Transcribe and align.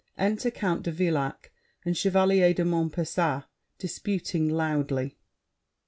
[Enter 0.17 0.49
Count 0.49 0.81
de 0.81 0.91
Villac 0.91 1.51
and 1.85 1.95
Chevalier 1.95 2.55
de 2.55 2.65
Montpesat, 2.65 3.43
disputing 3.77 4.49
loudly. 4.49 5.19